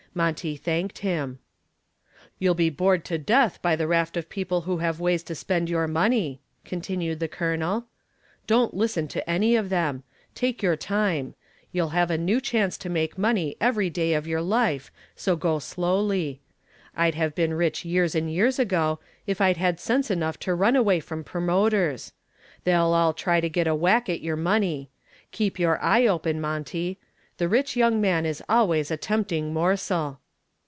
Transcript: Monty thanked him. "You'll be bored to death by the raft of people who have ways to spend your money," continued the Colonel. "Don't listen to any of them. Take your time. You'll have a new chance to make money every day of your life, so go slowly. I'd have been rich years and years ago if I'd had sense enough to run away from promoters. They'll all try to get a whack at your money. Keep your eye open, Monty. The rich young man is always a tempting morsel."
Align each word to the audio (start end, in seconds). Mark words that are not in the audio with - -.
Monty 0.13 0.57
thanked 0.57 0.97
him. 0.97 1.39
"You'll 2.37 2.53
be 2.53 2.69
bored 2.69 3.05
to 3.05 3.17
death 3.17 3.61
by 3.61 3.77
the 3.77 3.87
raft 3.87 4.17
of 4.17 4.27
people 4.27 4.63
who 4.63 4.79
have 4.79 4.99
ways 4.99 5.23
to 5.23 5.35
spend 5.35 5.69
your 5.69 5.87
money," 5.87 6.41
continued 6.65 7.21
the 7.21 7.29
Colonel. 7.29 7.85
"Don't 8.45 8.73
listen 8.73 9.07
to 9.07 9.29
any 9.29 9.55
of 9.55 9.69
them. 9.69 10.03
Take 10.35 10.61
your 10.61 10.75
time. 10.75 11.33
You'll 11.71 11.91
have 11.95 12.11
a 12.11 12.17
new 12.17 12.41
chance 12.41 12.77
to 12.79 12.89
make 12.89 13.17
money 13.17 13.55
every 13.61 13.89
day 13.89 14.13
of 14.13 14.27
your 14.27 14.41
life, 14.41 14.91
so 15.15 15.37
go 15.37 15.59
slowly. 15.59 16.41
I'd 16.93 17.15
have 17.15 17.33
been 17.33 17.53
rich 17.53 17.85
years 17.85 18.13
and 18.13 18.29
years 18.29 18.59
ago 18.59 18.99
if 19.25 19.39
I'd 19.39 19.55
had 19.55 19.79
sense 19.79 20.11
enough 20.11 20.37
to 20.39 20.53
run 20.53 20.75
away 20.75 20.99
from 20.99 21.23
promoters. 21.23 22.11
They'll 22.65 22.91
all 22.91 23.13
try 23.13 23.39
to 23.39 23.47
get 23.47 23.65
a 23.65 23.73
whack 23.73 24.09
at 24.09 24.19
your 24.19 24.35
money. 24.35 24.89
Keep 25.31 25.57
your 25.57 25.81
eye 25.81 26.05
open, 26.05 26.41
Monty. 26.41 26.99
The 27.37 27.47
rich 27.47 27.75
young 27.75 27.99
man 27.99 28.27
is 28.27 28.43
always 28.47 28.91
a 28.91 28.97
tempting 28.97 29.51
morsel." 29.51 30.19